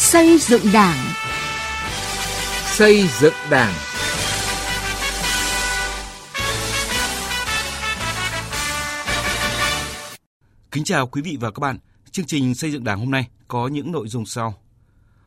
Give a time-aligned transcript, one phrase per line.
[0.00, 0.96] Xây dựng Đảng.
[2.66, 3.74] Xây dựng Đảng.
[10.70, 11.78] Kính chào quý vị và các bạn.
[12.10, 14.54] Chương trình xây dựng Đảng hôm nay có những nội dung sau.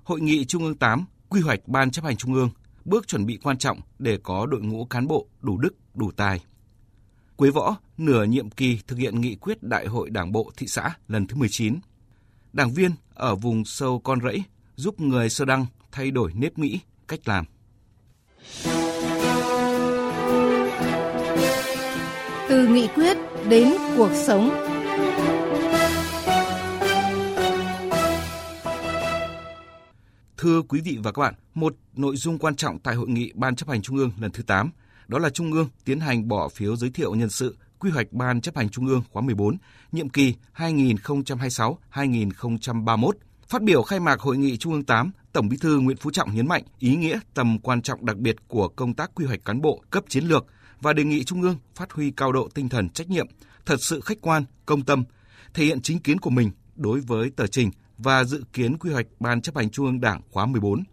[0.03, 2.49] Hội nghị Trung ương 8 quy hoạch Ban chấp hành Trung ương,
[2.85, 6.43] bước chuẩn bị quan trọng để có đội ngũ cán bộ đủ đức, đủ tài.
[7.35, 10.95] Quế Võ nửa nhiệm kỳ thực hiện nghị quyết Đại hội Đảng bộ thị xã
[11.07, 11.79] lần thứ 19.
[12.53, 14.43] Đảng viên ở vùng sâu con rẫy
[14.81, 17.45] giúp người sơ đăng thay đổi nếp nghĩ, cách làm.
[22.49, 23.17] Từ nghị quyết
[23.49, 24.49] đến cuộc sống.
[30.37, 33.55] Thưa quý vị và các bạn, một nội dung quan trọng tại hội nghị Ban
[33.55, 34.71] chấp hành Trung ương lần thứ 8
[35.07, 38.41] đó là Trung ương tiến hành bỏ phiếu giới thiệu nhân sự quy hoạch Ban
[38.41, 39.57] chấp hành Trung ương khóa 14,
[39.91, 43.11] nhiệm kỳ 2026-2031.
[43.51, 46.35] Phát biểu khai mạc hội nghị Trung ương 8, Tổng Bí thư Nguyễn Phú Trọng
[46.35, 49.61] nhấn mạnh ý nghĩa tầm quan trọng đặc biệt của công tác quy hoạch cán
[49.61, 50.45] bộ cấp chiến lược
[50.81, 53.27] và đề nghị Trung ương phát huy cao độ tinh thần trách nhiệm,
[53.65, 55.03] thật sự khách quan, công tâm,
[55.53, 59.05] thể hiện chính kiến của mình đối với tờ trình và dự kiến quy hoạch
[59.19, 60.83] Ban chấp hành Trung ương Đảng khóa 14.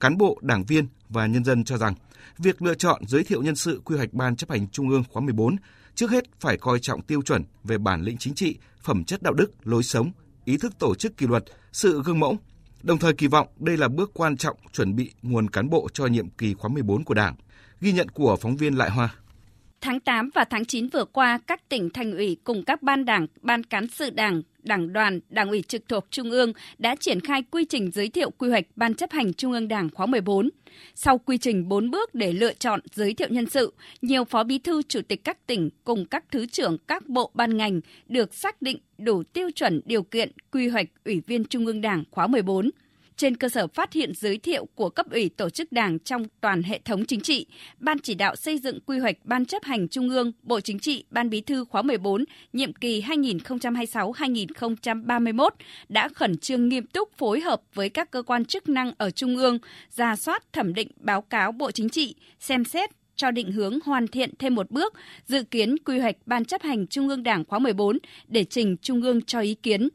[0.00, 1.94] Cán bộ, đảng viên và nhân dân cho rằng
[2.38, 5.22] việc lựa chọn giới thiệu nhân sự quy hoạch Ban chấp hành Trung ương khóa
[5.22, 5.56] 14
[5.94, 9.32] trước hết phải coi trọng tiêu chuẩn về bản lĩnh chính trị, phẩm chất đạo
[9.32, 10.12] đức, lối sống,
[10.48, 12.38] ý thức tổ chức kỷ luật, sự gương mẫu.
[12.82, 16.06] Đồng thời kỳ vọng đây là bước quan trọng chuẩn bị nguồn cán bộ cho
[16.06, 17.34] nhiệm kỳ khóa 14 của Đảng.
[17.80, 19.14] Ghi nhận của phóng viên Lại Hoa.
[19.80, 23.26] Tháng 8 và tháng 9 vừa qua, các tỉnh thành ủy cùng các ban đảng,
[23.40, 27.42] ban cán sự đảng, đảng đoàn, đảng ủy trực thuộc Trung ương đã triển khai
[27.50, 30.50] quy trình giới thiệu quy hoạch Ban chấp hành Trung ương Đảng khóa 14.
[30.94, 34.58] Sau quy trình 4 bước để lựa chọn giới thiệu nhân sự, nhiều phó bí
[34.58, 38.62] thư chủ tịch các tỉnh cùng các thứ trưởng các bộ ban ngành được xác
[38.62, 42.70] định đủ tiêu chuẩn điều kiện quy hoạch Ủy viên Trung ương Đảng khóa 14
[43.18, 46.62] trên cơ sở phát hiện giới thiệu của cấp ủy tổ chức đảng trong toàn
[46.62, 47.46] hệ thống chính trị,
[47.78, 51.04] Ban chỉ đạo xây dựng quy hoạch Ban chấp hành Trung ương, Bộ Chính trị,
[51.10, 55.48] Ban Bí thư khóa 14, nhiệm kỳ 2026-2031
[55.88, 59.36] đã khẩn trương nghiêm túc phối hợp với các cơ quan chức năng ở Trung
[59.36, 59.58] ương,
[59.90, 64.08] ra soát thẩm định báo cáo Bộ Chính trị, xem xét cho định hướng hoàn
[64.08, 64.94] thiện thêm một bước,
[65.26, 67.98] dự kiến quy hoạch Ban chấp hành Trung ương Đảng khóa 14
[68.28, 69.88] để trình Trung ương cho ý kiến.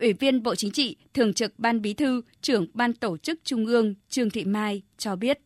[0.00, 3.66] Ủy viên Bộ Chính trị, Thường trực Ban Bí thư, trưởng Ban Tổ chức Trung
[3.66, 5.38] ương Trương Thị Mai cho biết.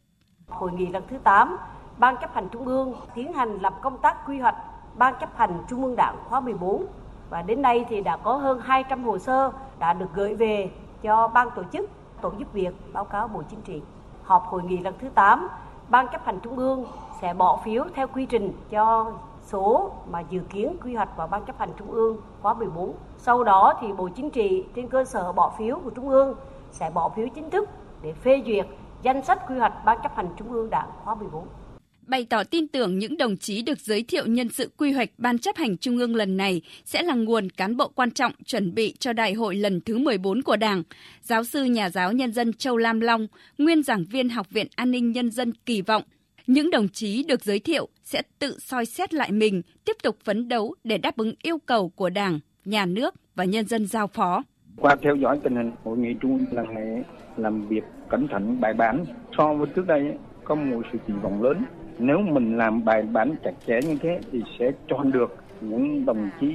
[0.49, 1.57] Hội nghị lần thứ 8,
[1.99, 4.55] Ban chấp hành Trung ương tiến hành lập công tác quy hoạch
[4.97, 6.87] Ban chấp hành Trung ương Đảng khóa 14
[7.31, 10.71] và đến nay thì đã có hơn 200 hồ sơ đã được gửi về
[11.03, 13.81] cho ban tổ chức, tổ giúp việc báo cáo Bộ Chính trị.
[14.23, 15.49] Họp hội nghị lần thứ 8,
[15.89, 16.87] Ban chấp hành Trung ương
[17.21, 19.13] sẽ bỏ phiếu theo quy trình cho
[19.47, 22.95] số mà dự kiến quy hoạch vào Ban chấp hành Trung ương khóa 14.
[23.19, 26.35] Sau đó thì Bộ Chính trị trên cơ sở bỏ phiếu của Trung ương
[26.71, 27.69] sẽ bỏ phiếu chính thức
[28.03, 28.67] để phê duyệt
[29.03, 31.47] danh sách quy hoạch Ban chấp hành Trung ương Đảng khóa 14
[32.07, 35.39] bày tỏ tin tưởng những đồng chí được giới thiệu nhân sự quy hoạch Ban
[35.39, 38.95] chấp hành Trung ương lần này sẽ là nguồn cán bộ quan trọng chuẩn bị
[38.99, 40.83] cho đại hội lần thứ 14 của Đảng.
[41.23, 43.27] Giáo sư nhà giáo nhân dân Châu Lam Long,
[43.59, 46.03] nguyên giảng viên Học viện An ninh Nhân dân kỳ vọng
[46.47, 50.49] những đồng chí được giới thiệu sẽ tự soi xét lại mình, tiếp tục phấn
[50.49, 54.43] đấu để đáp ứng yêu cầu của Đảng, nhà nước và nhân dân giao phó.
[54.77, 57.03] Qua theo dõi tình hình hội nghị trung ương lần này
[57.37, 59.05] làm việc cẩn thận bài bản
[59.39, 60.13] so với trước đây
[60.45, 61.65] có một sự kỳ vọng lớn.
[61.99, 66.31] Nếu mình làm bài bản chặt chẽ như thế thì sẽ chọn được những đồng
[66.41, 66.55] chí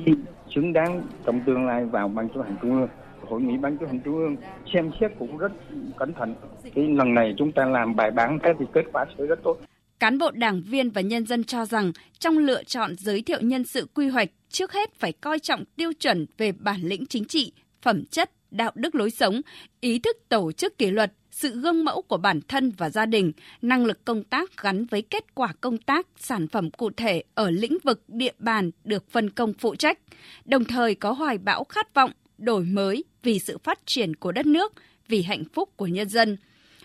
[0.56, 2.88] xứng đáng trong tương lai vào ban chấp hành trung ương
[3.30, 4.36] hội nghị ban chấp hành trung ương
[4.74, 5.52] xem xét cũng rất
[5.98, 6.36] cẩn thận.
[6.76, 9.58] Cái lần này chúng ta làm bài bản thế thì kết quả sẽ rất tốt.
[10.00, 13.64] Cán bộ đảng viên và nhân dân cho rằng trong lựa chọn giới thiệu nhân
[13.64, 17.52] sự quy hoạch trước hết phải coi trọng tiêu chuẩn về bản lĩnh chính trị,
[17.82, 19.42] phẩm chất, đạo đức lối sống,
[19.82, 23.32] ý thức tổ chức kỷ luật, sự gương mẫu của bản thân và gia đình,
[23.62, 27.52] năng lực công tác gắn với kết quả công tác, sản phẩm cụ thể ở
[27.52, 30.00] lĩnh vực địa bàn được phân công phụ trách,
[30.46, 34.46] đồng thời có hoài bão khát vọng đổi mới vì sự phát triển của đất
[34.46, 34.73] nước,
[35.08, 36.38] vì hạnh phúc của nhân dân.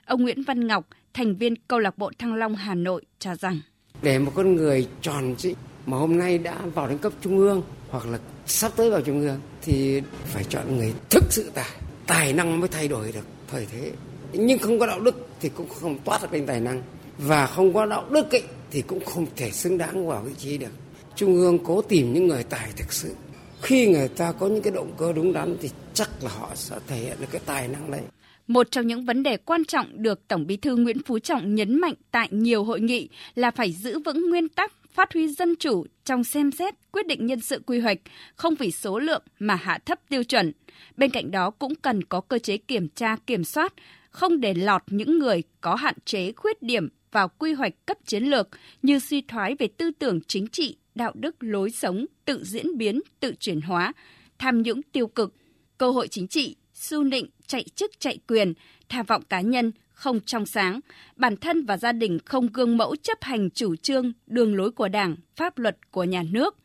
[0.04, 3.60] Ông Nguyễn Văn Ngọc, thành viên câu lạc bộ Thăng Long Hà Nội cho rằng.
[4.02, 5.54] Để một con người tròn trị
[5.86, 9.20] mà hôm nay đã vào đến cấp trung ương hoặc là sắp tới vào trung
[9.20, 11.70] ương thì phải chọn người thực sự tài
[12.06, 13.92] tài năng mới thay đổi được thời thế.
[14.32, 16.82] Nhưng không có đạo đức thì cũng không toát được lên tài năng
[17.18, 20.58] và không có đạo đức ấy, thì cũng không thể xứng đáng vào vị trí
[20.58, 20.72] được.
[21.16, 23.14] Trung ương cố tìm những người tài thực sự.
[23.62, 26.76] Khi người ta có những cái động cơ đúng đắn thì chắc là họ sẽ
[26.86, 28.02] thể hiện được cái tài năng đấy
[28.46, 31.80] một trong những vấn đề quan trọng được Tổng Bí thư Nguyễn Phú Trọng nhấn
[31.80, 35.86] mạnh tại nhiều hội nghị là phải giữ vững nguyên tắc phát huy dân chủ
[36.04, 37.98] trong xem xét quyết định nhân sự quy hoạch,
[38.36, 40.52] không vì số lượng mà hạ thấp tiêu chuẩn.
[40.96, 43.74] Bên cạnh đó cũng cần có cơ chế kiểm tra kiểm soát,
[44.10, 48.24] không để lọt những người có hạn chế khuyết điểm vào quy hoạch cấp chiến
[48.24, 48.48] lược
[48.82, 53.00] như suy thoái về tư tưởng chính trị, đạo đức lối sống, tự diễn biến,
[53.20, 53.92] tự chuyển hóa,
[54.38, 55.34] tham nhũng tiêu cực,
[55.78, 58.54] cơ hội chính trị, su nịnh, chạy chức chạy quyền,
[58.88, 60.80] tham vọng cá nhân, không trong sáng,
[61.16, 64.88] bản thân và gia đình không gương mẫu chấp hành chủ trương, đường lối của
[64.88, 66.56] Đảng, pháp luật của nhà nước.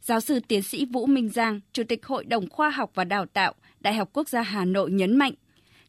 [0.00, 3.26] Giáo sư tiến sĩ Vũ Minh Giang, Chủ tịch Hội đồng Khoa học và Đào
[3.26, 5.32] tạo, Đại học Quốc gia Hà Nội nhấn mạnh,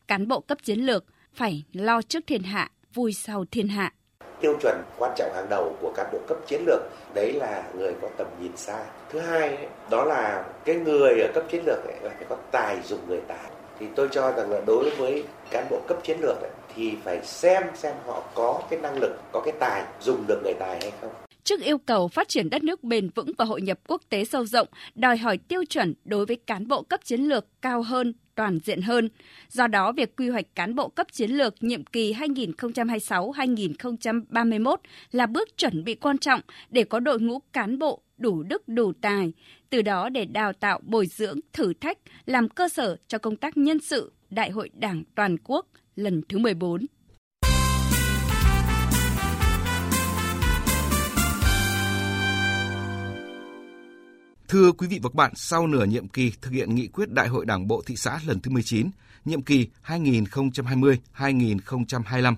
[0.07, 3.93] cán bộ cấp chiến lược phải lo trước thiên hạ, vui sau thiên hạ.
[4.41, 6.81] Tiêu chuẩn quan trọng hàng đầu của cán bộ cấp chiến lược
[7.15, 8.85] đấy là người có tầm nhìn xa.
[9.11, 12.77] Thứ hai đó là cái người ở cấp chiến lược ấy là phải có tài
[12.87, 13.54] dùng người tài.
[13.79, 17.25] Thì tôi cho rằng là đối với cán bộ cấp chiến lược ấy, thì phải
[17.25, 20.91] xem xem họ có cái năng lực, có cái tài dùng được người tài hay
[21.01, 21.11] không.
[21.43, 24.45] Trước yêu cầu phát triển đất nước bền vững và hội nhập quốc tế sâu
[24.45, 28.59] rộng, đòi hỏi tiêu chuẩn đối với cán bộ cấp chiến lược cao hơn, toàn
[28.59, 29.09] diện hơn.
[29.49, 34.75] Do đó, việc quy hoạch cán bộ cấp chiến lược nhiệm kỳ 2026-2031
[35.11, 38.93] là bước chuẩn bị quan trọng để có đội ngũ cán bộ đủ đức đủ
[39.01, 39.33] tài,
[39.69, 43.57] từ đó để đào tạo bồi dưỡng, thử thách, làm cơ sở cho công tác
[43.57, 45.65] nhân sự Đại hội Đảng toàn quốc
[45.95, 46.85] lần thứ 14.
[54.47, 57.27] Thưa quý vị và các bạn, sau nửa nhiệm kỳ thực hiện nghị quyết Đại
[57.27, 58.89] hội Đảng bộ thị xã lần thứ 19,
[59.25, 62.35] nhiệm kỳ 2020-2025,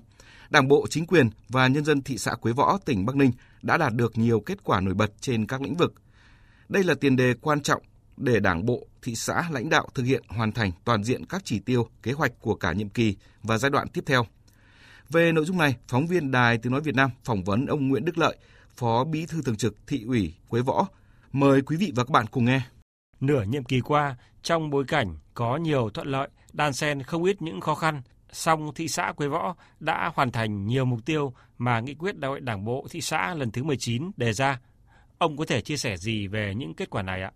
[0.49, 3.31] Đảng bộ, chính quyền và nhân dân thị xã Quế Võ, tỉnh Bắc Ninh
[3.67, 5.93] đã đạt được nhiều kết quả nổi bật trên các lĩnh vực.
[6.69, 7.81] Đây là tiền đề quan trọng
[8.17, 11.59] để Đảng bộ, thị xã lãnh đạo thực hiện hoàn thành toàn diện các chỉ
[11.59, 14.25] tiêu, kế hoạch của cả nhiệm kỳ và giai đoạn tiếp theo.
[15.09, 18.05] Về nội dung này, phóng viên Đài Tiếng Nói Việt Nam phỏng vấn ông Nguyễn
[18.05, 18.37] Đức Lợi,
[18.75, 20.87] Phó Bí thư Thường trực Thị ủy Quế Võ.
[21.31, 22.61] Mời quý vị và các bạn cùng nghe.
[23.19, 27.41] Nửa nhiệm kỳ qua, trong bối cảnh có nhiều thuận lợi, đan xen không ít
[27.41, 28.01] những khó khăn,
[28.37, 32.29] song thị xã Quế Võ đã hoàn thành nhiều mục tiêu mà nghị quyết đại
[32.29, 34.61] hội Đảng bộ thị xã lần thứ 19 đề ra.
[35.17, 37.31] Ông có thể chia sẻ gì về những kết quả này ạ?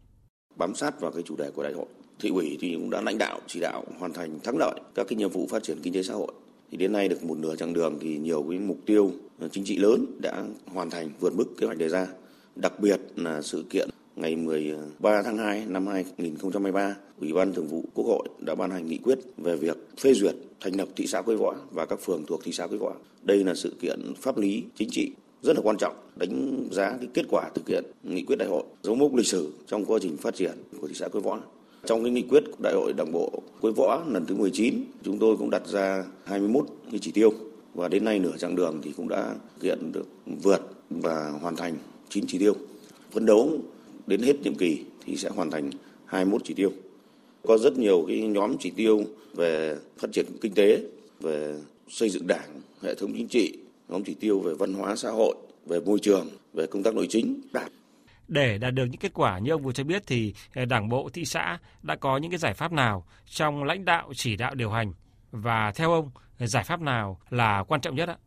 [0.56, 1.86] bám sát vào cái chủ đề của đại hội.
[2.20, 5.18] Thị ủy thì cũng đã lãnh đạo, chỉ đạo, hoàn thành, thắng lợi các cái
[5.18, 6.32] nhiệm vụ phát triển kinh tế xã hội.
[6.72, 9.64] Thì đến nay được một nửa chặng đường thì nhiều cái mục tiêu ờ, chính
[9.64, 12.08] trị lớn đã hoàn thành vượt mức kế hoạch đề ra.
[12.56, 13.90] Đặc biệt là sự kiện
[14.22, 18.88] ngày 13 tháng 2 năm 2023, Ủy ban Thường vụ Quốc hội đã ban hành
[18.88, 22.24] nghị quyết về việc phê duyệt thành lập thị xã Quế Võ và các phường
[22.28, 22.94] thuộc thị xã Quế Võ.
[23.24, 27.08] Đây là sự kiện pháp lý chính trị rất là quan trọng đánh giá cái
[27.14, 30.18] kết quả thực hiện nghị quyết đại hội dấu mốc lịch sử trong quá trình
[30.18, 30.52] phát triển
[30.82, 31.40] của thị xã Quế Võ.
[31.86, 33.32] Trong cái nghị quyết đại hội đảng bộ
[33.62, 37.34] Quế Võ lần thứ 19, chúng tôi cũng đặt ra 21 cái chỉ tiêu
[37.74, 40.06] và đến nay nửa chặng đường thì cũng đã thực hiện được
[40.44, 41.76] vượt và hoàn thành
[42.10, 42.54] 9 chỉ tiêu.
[43.12, 43.60] Phấn đấu
[44.08, 45.70] đến hết nhiệm kỳ thì sẽ hoàn thành
[46.06, 46.72] 21 chỉ tiêu.
[47.44, 49.04] Có rất nhiều cái nhóm chỉ tiêu
[49.34, 50.84] về phát triển kinh tế,
[51.20, 51.56] về
[51.90, 53.58] xây dựng đảng, hệ thống chính trị,
[53.90, 57.08] nhóm chỉ tiêu về văn hóa xã hội, về môi trường, về công tác nội
[57.10, 57.72] chính đạt.
[58.28, 61.10] Để đạt được những kết quả như ông vừa cho biết thì ờ, Đảng bộ
[61.14, 64.70] thị xã đã có những cái giải pháp nào trong lãnh đạo chỉ đạo điều
[64.70, 64.94] hành
[65.32, 68.18] và theo ông giải pháp nào là quan trọng nhất ạ?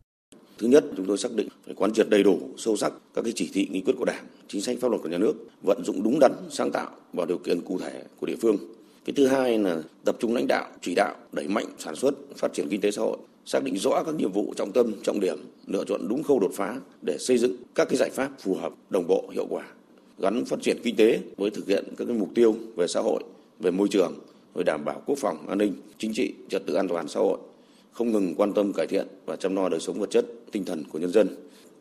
[0.59, 3.33] Thứ nhất, chúng tôi xác định phải quán triệt đầy đủ, sâu sắc các cái
[3.37, 6.03] chỉ thị nghị quyết của Đảng, chính sách pháp luật của nhà nước, vận dụng
[6.03, 8.57] đúng đắn, sáng tạo vào điều kiện cụ thể của địa phương.
[9.05, 12.53] Cái thứ hai là tập trung lãnh đạo, chỉ đạo, đẩy mạnh sản xuất, phát
[12.53, 15.39] triển kinh tế xã hội, xác định rõ các nhiệm vụ trọng tâm, trọng điểm,
[15.67, 18.73] lựa chọn đúng khâu đột phá để xây dựng các cái giải pháp phù hợp,
[18.91, 19.65] đồng bộ, hiệu quả,
[20.19, 23.23] gắn phát triển kinh tế với thực hiện các cái mục tiêu về xã hội,
[23.61, 24.15] về môi trường,
[24.55, 27.39] về đảm bảo quốc phòng, an ninh, chính trị, trật tự an toàn xã hội,
[27.95, 30.85] không ngừng quan tâm cải thiện và chăm lo đời sống vật chất, tinh thần
[30.93, 31.29] của nhân dân.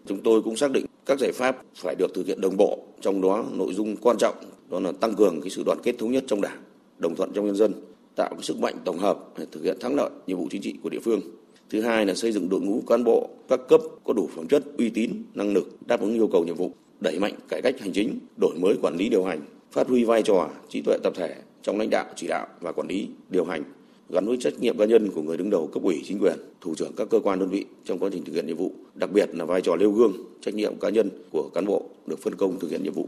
[0.06, 3.22] Chúng tôi cũng xác định các giải pháp phải được thực hiện đồng bộ, trong
[3.22, 4.36] đó nội dung quan trọng
[4.70, 6.64] đó là tăng cường cái sự đoàn kết thống nhất trong Đảng,
[6.98, 7.74] đồng thuận trong nhân dân,
[8.16, 10.76] tạo cái sức mạnh tổng hợp để thực hiện thắng lợi nhiệm vụ chính trị
[10.84, 11.22] của địa phương.
[11.70, 14.64] Thứ hai là xây dựng đội ngũ cán bộ các cấp có đủ phẩm chất,
[14.78, 17.92] uy tín, năng lực đáp ứng yêu cầu nhiệm vụ, đẩy mạnh cải cách hành
[17.94, 19.42] chính, đổi mới quản lý điều hành,
[19.72, 22.88] phát huy vai trò trí tuệ tập thể trong lãnh đạo, chỉ đạo và quản
[22.88, 23.64] lý điều hành
[24.10, 26.76] gắn với trách nhiệm cá nhân của người đứng đầu cấp ủy chính quyền, thủ
[26.76, 29.30] trưởng các cơ quan đơn vị trong quá trình thực hiện nhiệm vụ, đặc biệt
[29.34, 32.60] là vai trò nêu gương, trách nhiệm cá nhân của cán bộ được phân công
[32.60, 33.08] thực hiện nhiệm vụ.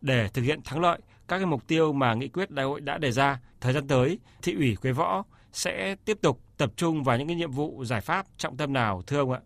[0.00, 2.98] Để thực hiện thắng lợi các cái mục tiêu mà nghị quyết đại hội đã
[2.98, 7.18] đề ra, thời gian tới, thị ủy Quế Võ sẽ tiếp tục tập trung vào
[7.18, 9.40] những cái nhiệm vụ giải pháp trọng tâm nào thưa ông ạ?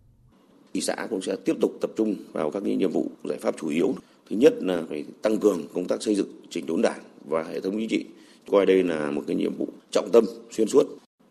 [0.74, 3.54] Thị xã cũng sẽ tiếp tục tập trung vào các cái nhiệm vụ giải pháp
[3.60, 3.94] chủ yếu.
[4.30, 7.60] Thứ nhất là phải tăng cường công tác xây dựng chỉnh đốn đảng và hệ
[7.60, 8.04] thống chính trị.
[8.50, 10.86] Coi đây là một cái nhiệm vụ trọng tâm xuyên suốt,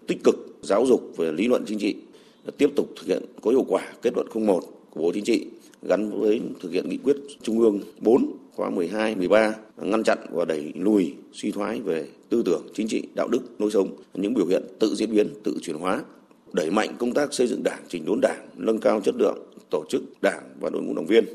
[0.08, 1.96] tích cực giáo dục về lý luận chính trị,
[2.58, 5.46] tiếp tục thực hiện có hiệu quả kết luận 01 của Bộ Chính trị
[5.82, 10.46] gắn với thực hiện nghị quyết Trung ương 4 khóa 12, 13 ngăn chặn và
[10.46, 14.46] đẩy lùi suy thoái về tư tưởng, chính trị, đạo đức, lối sống, những biểu
[14.46, 16.04] hiện tự diễn biến, tự chuyển hóa,
[16.54, 19.38] đẩy mạnh công tác xây dựng đảng, chỉnh đốn đảng, nâng cao chất lượng
[19.70, 21.26] tổ chức đảng và đội ngũ đảng viên,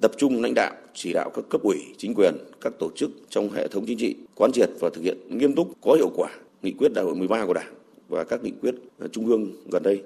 [0.00, 3.50] tập trung lãnh đạo, chỉ đạo các cấp ủy, chính quyền, các tổ chức trong
[3.50, 6.28] hệ thống chính trị, quán triệt và thực hiện nghiêm túc có hiệu quả
[6.62, 7.74] nghị quyết đại hội 13 của Đảng
[8.08, 10.02] và các nghị quyết ờ, trung ương gần đây.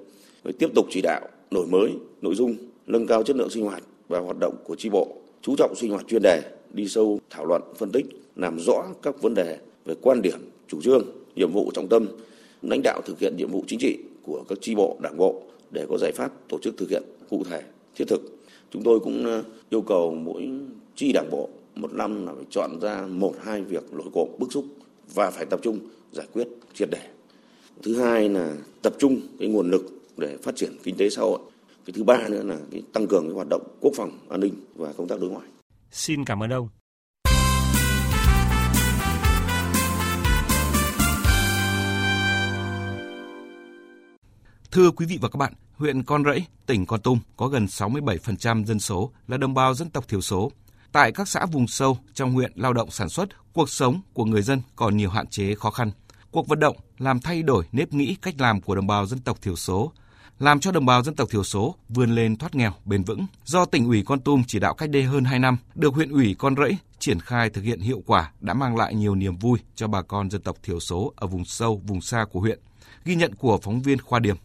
[0.59, 1.21] Tiếp tục chỉ đạo
[1.51, 2.55] đổi mới nội dung,
[2.87, 5.07] nâng cao chất lượng sinh hoạt và hoạt động của tri bộ,
[5.41, 6.41] chú trọng sinh hoạt chuyên đề,
[6.73, 8.05] đi sâu thảo luận, phân tích,
[8.35, 11.05] làm rõ các vấn đề về quan điểm, chủ trương,
[11.35, 12.07] nhiệm vụ trọng tâm,
[12.61, 15.85] lãnh đạo thực hiện nhiệm vụ chính trị của các tri bộ, đảng bộ để
[15.89, 17.61] có giải pháp tổ chức thực hiện cụ thể,
[17.95, 18.40] thiết thực.
[18.71, 20.49] Chúng tôi cũng ờ, yêu cầu mỗi
[20.95, 24.51] chi đảng bộ một năm là phải chọn ra một hai việc nổi cộm bức
[24.51, 24.65] xúc
[25.13, 25.79] và phải tập trung
[26.11, 27.07] giải quyết triệt để.
[27.83, 29.81] Thứ hai là tập trung cái nguồn lực
[30.17, 31.39] để phát triển kinh tế xã hội.
[31.85, 34.53] Cái thứ ba nữa là cái tăng cường cái hoạt động quốc phòng, an ninh
[34.75, 35.47] và công tác đối ngoại.
[35.91, 36.69] Xin cảm ơn ông.
[44.71, 48.65] Thưa quý vị và các bạn, huyện Con Rẫy, tỉnh Con Tum có gần 67%
[48.65, 50.51] dân số là đồng bào dân tộc thiểu số.
[50.91, 54.41] Tại các xã vùng sâu trong huyện lao động sản xuất, cuộc sống của người
[54.41, 55.91] dân còn nhiều hạn chế khó khăn.
[56.31, 59.41] Cuộc vận động làm thay đổi nếp nghĩ cách làm của đồng bào dân tộc
[59.41, 59.91] thiểu số,
[60.39, 63.65] làm cho đồng bào dân tộc thiểu số vươn lên thoát nghèo bền vững do
[63.65, 66.55] tỉnh ủy Con Tum chỉ đạo cách đây hơn 2 năm, được huyện ủy Con
[66.55, 70.01] Rẫy triển khai thực hiện hiệu quả đã mang lại nhiều niềm vui cho bà
[70.01, 72.59] con dân tộc thiểu số ở vùng sâu, vùng xa của huyện.
[73.05, 74.35] Ghi nhận của phóng viên Khoa Điểm.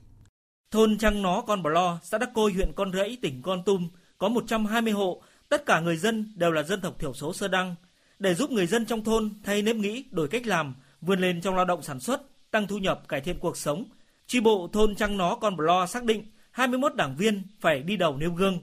[0.71, 3.89] Thôn Trăng Nó Con Bò Lo, xã Đắc Côi, huyện Con Rẫy, tỉnh Con Tum
[4.19, 7.75] có 120 hộ, tất cả người dân đều là dân tộc thiểu số sơ đăng.
[8.19, 11.57] Để giúp người dân trong thôn thay nếp nghĩ, đổi cách làm, vươn lên trong
[11.57, 13.85] lao động sản xuất, tăng thu nhập, cải thiện cuộc sống,
[14.27, 17.97] tri bộ thôn Trăng Nó Con Bò Lo xác định 21 đảng viên phải đi
[17.97, 18.59] đầu nêu gương.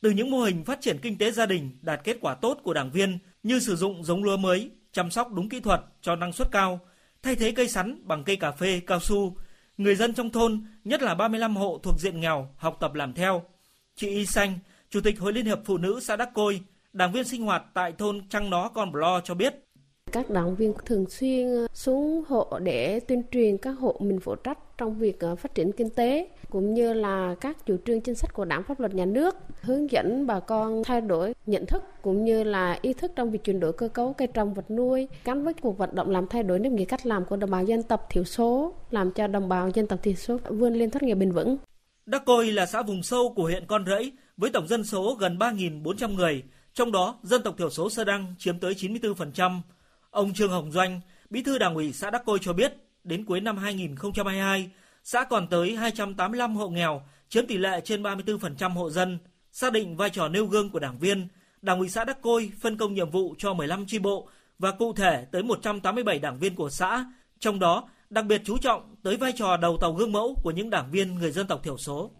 [0.00, 2.74] Từ những mô hình phát triển kinh tế gia đình đạt kết quả tốt của
[2.74, 6.32] đảng viên như sử dụng giống lúa mới, chăm sóc đúng kỹ thuật cho năng
[6.32, 6.80] suất cao,
[7.22, 9.36] thay thế cây sắn bằng cây cà phê, cao su,
[9.76, 13.42] người dân trong thôn, nhất là 35 hộ thuộc diện nghèo, học tập làm theo.
[13.96, 14.58] Chị Y Xanh,
[14.90, 16.60] Chủ tịch Hội Liên hiệp Phụ nữ xã Đắc Côi,
[16.92, 19.54] đảng viên sinh hoạt tại thôn Trăng Nó Con Blo cho biết.
[20.12, 24.58] Các đảng viên thường xuyên xuống hộ để tuyên truyền các hộ mình phụ trách
[24.78, 28.34] trong việc ờ, phát triển kinh tế cũng như là các chủ trương chính sách
[28.34, 32.24] của đảng pháp luật nhà nước hướng dẫn bà con thay đổi nhận thức cũng
[32.24, 35.44] như là ý thức trong việc chuyển đổi cơ cấu cây trồng vật nuôi gắn
[35.44, 37.82] với cuộc vận động làm thay đổi nếp nghĩ cách làm của đồng bào dân
[37.82, 41.16] tộc thiểu số làm cho đồng bào dân tộc thiểu số vươn lên thoát nghèo
[41.16, 41.56] bền vững.
[42.06, 45.38] Đắc Côi là xã vùng sâu của huyện Con Rẫy với tổng dân số gần
[45.38, 46.42] 3.400 người,
[46.74, 49.60] trong đó dân tộc thiểu số Sơ Đăng chiếm tới 94%.
[50.10, 51.00] Ông Trương Hồng Doanh,
[51.30, 52.72] bí thư đảng ủy xã Đắc Côi cho biết,
[53.04, 54.70] đến cuối năm 2022,
[55.04, 59.18] xã còn tới 285 hộ nghèo, chiếm tỷ lệ trên 34% hộ dân.
[59.52, 61.28] Xác định vai trò nêu gương của đảng viên,
[61.64, 64.92] Đảng ủy xã Đắc Côi phân công nhiệm vụ cho 15 chi bộ và cụ
[64.92, 67.04] thể tới 187 đảng viên của xã,
[67.38, 70.70] trong đó đặc biệt chú trọng tới vai trò đầu tàu gương mẫu của những
[70.70, 72.10] đảng viên người dân tộc thiểu số.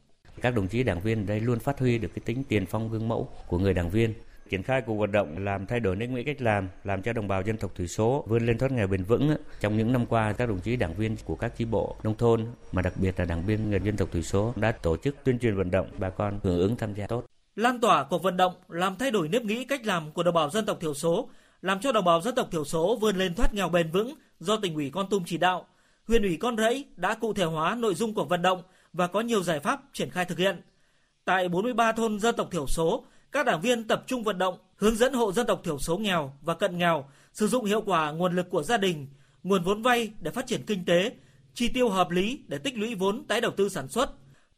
[0.41, 3.09] Các đồng chí đảng viên đây luôn phát huy được cái tính tiền phong gương
[3.09, 4.15] mẫu của người đảng viên
[4.51, 7.29] triển khai cuộc vận động làm thay đổi nếp nghĩ cách làm, làm cho đồng
[7.29, 9.37] bào dân tộc thiểu số vươn lên thoát nghèo bền vững.
[9.61, 12.47] Trong những năm qua, các đồng chí đảng viên của các chi bộ nông thôn,
[12.73, 15.39] mà đặc biệt là đảng viên người dân tộc thiểu số đã tổ chức tuyên
[15.39, 17.25] truyền vận động bà con hưởng ứng tham gia tốt.
[17.57, 20.51] Lan tỏa cuộc vận động làm thay đổi nếp nghĩ cách làm của đồng bào
[20.51, 21.29] dân tộc thiểu số,
[21.63, 24.57] làm cho đồng bào dân tộc thiểu số vươn lên thoát nghèo bền vững do
[24.57, 25.67] tỉnh ủy Con Tum chỉ đạo.
[26.09, 29.21] Huyện ủy Con Rẫy đã cụ thể hóa nội dung cuộc vận động và có
[29.21, 30.61] nhiều giải pháp triển khai thực hiện.
[31.25, 34.97] Tại 43 thôn dân tộc thiểu số, các đảng viên tập trung vận động, hướng
[34.97, 38.37] dẫn hộ dân tộc thiểu số nghèo và cận nghèo sử dụng hiệu quả nguồn
[38.37, 39.07] lực của gia đình,
[39.43, 41.13] nguồn vốn vay để phát triển kinh tế,
[41.55, 44.11] chi tiêu hợp lý để tích lũy vốn tái đầu tư sản xuất.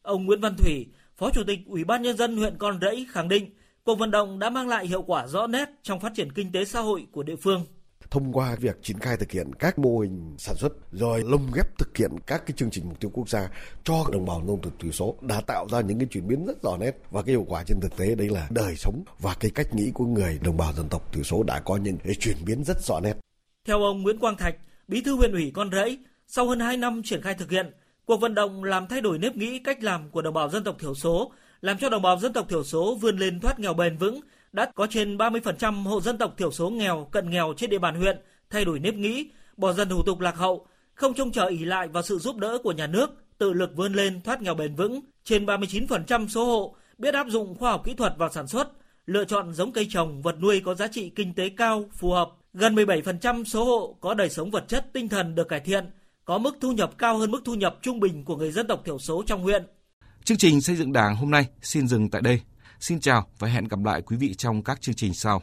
[0.02, 3.28] Ông Nguyễn Văn Thủy, Phó Chủ tịch Ủy ban Nhân dân huyện Con Rẫy khẳng
[3.28, 3.50] định
[3.84, 6.64] cuộc vận động đã mang lại hiệu quả rõ nét trong phát triển kinh tế
[6.64, 7.64] xã hội của địa phương
[8.10, 11.78] thông qua việc triển khai thực hiện các mô hình sản xuất rồi lồng ghép
[11.78, 13.48] thực hiện các cái chương trình mục tiêu quốc gia
[13.84, 16.62] cho đồng bào nông thôn thiểu số đã tạo ra những cái chuyển biến rất
[16.62, 19.50] rõ nét và cái hiệu quả trên thực tế đấy là đời sống và cái
[19.50, 22.36] cách nghĩ của người đồng bào dân tộc thiểu số đã có những cái chuyển
[22.44, 23.14] biến rất rõ nét.
[23.66, 24.56] Theo ông Nguyễn Quang Thạch,
[24.88, 27.70] Bí thư huyện ủy Con Rẫy, sau hơn 2 năm triển khai thực hiện,
[28.04, 30.76] cuộc vận động làm thay đổi nếp nghĩ cách làm của đồng bào dân tộc
[30.78, 33.96] thiểu số, làm cho đồng bào dân tộc thiểu số vươn lên thoát nghèo bền
[33.96, 34.20] vững,
[34.56, 37.94] đã có trên 30% hộ dân tộc thiểu số nghèo, cận nghèo trên địa bàn
[37.94, 38.20] huyện
[38.50, 41.88] thay đổi nếp nghĩ, bỏ dần thủ tục lạc hậu, không trông chờ ỷ lại
[41.88, 45.00] vào sự giúp đỡ của nhà nước, tự lực vươn lên thoát nghèo bền vững.
[45.24, 48.68] Trên 39% số hộ biết áp dụng khoa học kỹ thuật vào sản xuất,
[49.06, 52.28] lựa chọn giống cây trồng, vật nuôi có giá trị kinh tế cao, phù hợp.
[52.54, 55.84] Gần 17% số hộ có đời sống vật chất, tinh thần được cải thiện,
[56.24, 58.82] có mức thu nhập cao hơn mức thu nhập trung bình của người dân tộc
[58.84, 59.66] thiểu số trong huyện.
[60.24, 62.40] Chương trình xây dựng Đảng hôm nay xin dừng tại đây.
[62.86, 65.42] Xin chào và hẹn gặp lại quý vị trong các chương trình sau.